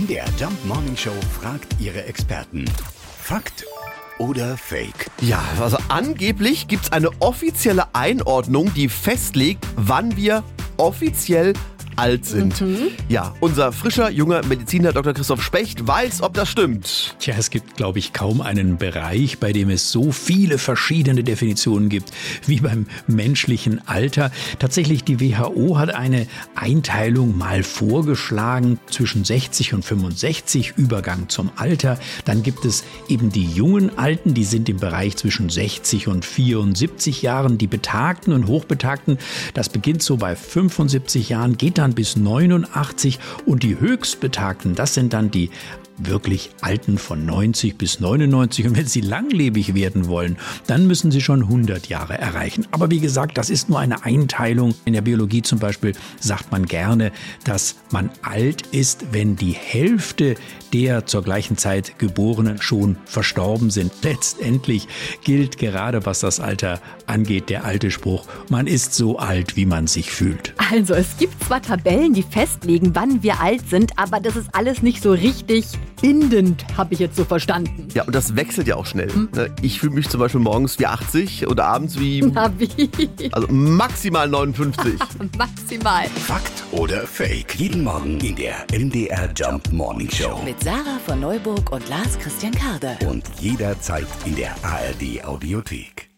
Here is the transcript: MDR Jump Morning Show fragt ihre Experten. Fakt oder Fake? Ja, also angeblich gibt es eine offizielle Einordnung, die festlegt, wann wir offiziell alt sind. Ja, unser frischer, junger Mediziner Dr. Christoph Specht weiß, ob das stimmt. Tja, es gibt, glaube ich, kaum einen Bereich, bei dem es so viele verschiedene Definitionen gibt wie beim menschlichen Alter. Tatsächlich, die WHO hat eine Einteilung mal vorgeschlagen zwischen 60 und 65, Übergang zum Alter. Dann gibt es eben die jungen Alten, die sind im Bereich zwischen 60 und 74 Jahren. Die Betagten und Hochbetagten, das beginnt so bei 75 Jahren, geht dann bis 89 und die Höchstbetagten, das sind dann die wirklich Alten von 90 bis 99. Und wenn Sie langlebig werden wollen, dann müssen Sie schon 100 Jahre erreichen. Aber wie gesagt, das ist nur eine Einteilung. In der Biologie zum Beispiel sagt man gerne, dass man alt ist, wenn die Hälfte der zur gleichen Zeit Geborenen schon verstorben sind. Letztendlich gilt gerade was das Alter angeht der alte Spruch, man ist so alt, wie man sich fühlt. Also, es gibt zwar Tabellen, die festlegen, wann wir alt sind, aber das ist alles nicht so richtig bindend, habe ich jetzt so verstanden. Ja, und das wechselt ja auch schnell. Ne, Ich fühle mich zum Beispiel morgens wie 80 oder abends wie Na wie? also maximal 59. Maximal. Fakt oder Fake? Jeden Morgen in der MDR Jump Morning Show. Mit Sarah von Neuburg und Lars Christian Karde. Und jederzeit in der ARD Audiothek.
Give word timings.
MDR 0.00 0.24
Jump 0.38 0.64
Morning 0.64 0.96
Show 0.96 1.12
fragt 1.40 1.78
ihre 1.78 2.04
Experten. 2.04 2.64
Fakt 3.20 3.66
oder 4.18 4.56
Fake? 4.56 5.10
Ja, 5.20 5.42
also 5.60 5.76
angeblich 5.88 6.68
gibt 6.68 6.84
es 6.84 6.92
eine 6.92 7.10
offizielle 7.20 7.94
Einordnung, 7.94 8.72
die 8.72 8.88
festlegt, 8.88 9.66
wann 9.76 10.16
wir 10.16 10.42
offiziell 10.78 11.52
alt 12.00 12.24
sind. 12.24 12.62
Ja, 13.10 13.34
unser 13.40 13.72
frischer, 13.72 14.10
junger 14.10 14.42
Mediziner 14.46 14.92
Dr. 14.92 15.12
Christoph 15.12 15.42
Specht 15.42 15.86
weiß, 15.86 16.22
ob 16.22 16.32
das 16.32 16.48
stimmt. 16.48 17.14
Tja, 17.18 17.34
es 17.38 17.50
gibt, 17.50 17.76
glaube 17.76 17.98
ich, 17.98 18.14
kaum 18.14 18.40
einen 18.40 18.78
Bereich, 18.78 19.38
bei 19.38 19.52
dem 19.52 19.68
es 19.68 19.92
so 19.92 20.10
viele 20.10 20.56
verschiedene 20.56 21.22
Definitionen 21.22 21.90
gibt 21.90 22.10
wie 22.46 22.60
beim 22.60 22.86
menschlichen 23.06 23.86
Alter. 23.86 24.30
Tatsächlich, 24.58 25.04
die 25.04 25.20
WHO 25.20 25.78
hat 25.78 25.94
eine 25.94 26.26
Einteilung 26.54 27.36
mal 27.36 27.62
vorgeschlagen 27.62 28.78
zwischen 28.90 29.24
60 29.24 29.74
und 29.74 29.84
65, 29.84 30.74
Übergang 30.76 31.28
zum 31.28 31.50
Alter. 31.56 31.98
Dann 32.24 32.42
gibt 32.42 32.64
es 32.64 32.84
eben 33.08 33.30
die 33.30 33.44
jungen 33.44 33.98
Alten, 33.98 34.32
die 34.32 34.44
sind 34.44 34.70
im 34.70 34.78
Bereich 34.78 35.16
zwischen 35.16 35.50
60 35.50 36.08
und 36.08 36.24
74 36.24 37.20
Jahren. 37.20 37.58
Die 37.58 37.66
Betagten 37.66 38.32
und 38.32 38.46
Hochbetagten, 38.46 39.18
das 39.52 39.68
beginnt 39.68 40.02
so 40.02 40.16
bei 40.16 40.34
75 40.34 41.28
Jahren, 41.28 41.58
geht 41.58 41.76
dann 41.76 41.89
bis 41.94 42.16
89 42.16 43.18
und 43.46 43.62
die 43.62 43.78
Höchstbetagten, 43.78 44.74
das 44.74 44.94
sind 44.94 45.12
dann 45.12 45.30
die 45.30 45.50
wirklich 46.06 46.50
Alten 46.60 46.98
von 46.98 47.24
90 47.26 47.76
bis 47.76 48.00
99. 48.00 48.66
Und 48.66 48.76
wenn 48.76 48.86
Sie 48.86 49.00
langlebig 49.00 49.74
werden 49.74 50.06
wollen, 50.06 50.36
dann 50.66 50.86
müssen 50.86 51.10
Sie 51.10 51.20
schon 51.20 51.42
100 51.42 51.88
Jahre 51.88 52.18
erreichen. 52.18 52.66
Aber 52.70 52.90
wie 52.90 53.00
gesagt, 53.00 53.38
das 53.38 53.50
ist 53.50 53.68
nur 53.68 53.78
eine 53.78 54.04
Einteilung. 54.04 54.74
In 54.84 54.92
der 54.92 55.02
Biologie 55.02 55.42
zum 55.42 55.58
Beispiel 55.58 55.92
sagt 56.18 56.50
man 56.52 56.66
gerne, 56.66 57.12
dass 57.44 57.76
man 57.90 58.10
alt 58.22 58.62
ist, 58.68 59.12
wenn 59.12 59.36
die 59.36 59.52
Hälfte 59.52 60.36
der 60.72 61.06
zur 61.06 61.22
gleichen 61.22 61.56
Zeit 61.56 61.98
Geborenen 61.98 62.62
schon 62.62 62.96
verstorben 63.04 63.70
sind. 63.70 63.92
Letztendlich 64.02 64.86
gilt 65.24 65.58
gerade 65.58 66.06
was 66.06 66.20
das 66.20 66.40
Alter 66.40 66.80
angeht 67.06 67.50
der 67.50 67.64
alte 67.64 67.90
Spruch, 67.90 68.26
man 68.48 68.66
ist 68.66 68.94
so 68.94 69.18
alt, 69.18 69.56
wie 69.56 69.66
man 69.66 69.86
sich 69.86 70.10
fühlt. 70.10 70.54
Also, 70.70 70.94
es 70.94 71.16
gibt 71.18 71.42
zwar 71.42 71.60
Tabellen, 71.82 72.12
die 72.12 72.22
festlegen, 72.22 72.94
wann 72.94 73.22
wir 73.22 73.40
alt 73.40 73.68
sind, 73.70 73.92
aber 73.98 74.20
das 74.20 74.36
ist 74.36 74.54
alles 74.54 74.82
nicht 74.82 75.02
so 75.02 75.12
richtig 75.12 75.64
bindend, 76.02 76.64
habe 76.76 76.92
ich 76.92 77.00
jetzt 77.00 77.16
so 77.16 77.24
verstanden. 77.24 77.88
Ja, 77.94 78.04
und 78.04 78.14
das 78.14 78.36
wechselt 78.36 78.66
ja 78.66 78.76
auch 78.76 78.84
schnell. 78.84 79.08
Ne, 79.34 79.54
Ich 79.62 79.80
fühle 79.80 79.92
mich 79.94 80.08
zum 80.08 80.20
Beispiel 80.20 80.40
morgens 80.40 80.78
wie 80.78 80.86
80 80.86 81.46
oder 81.46 81.64
abends 81.66 81.98
wie 81.98 82.20
Na 82.34 82.52
wie? 82.58 82.90
also 83.32 83.48
maximal 83.50 84.28
59. 84.28 84.94
Maximal. 85.38 86.04
Fakt 86.26 86.52
oder 86.72 87.06
Fake? 87.06 87.54
Jeden 87.58 87.84
Morgen 87.84 88.20
in 88.20 88.36
der 88.36 88.56
MDR 88.72 89.30
Jump 89.34 89.72
Morning 89.72 90.10
Show. 90.10 90.38
Mit 90.44 90.62
Sarah 90.62 90.98
von 91.06 91.20
Neuburg 91.20 91.72
und 91.72 91.88
Lars 91.88 92.18
Christian 92.18 92.52
Karde. 92.52 92.98
Und 93.08 93.24
jederzeit 93.40 94.06
in 94.26 94.36
der 94.36 94.54
ARD 94.62 95.24
Audiothek. 95.24 96.09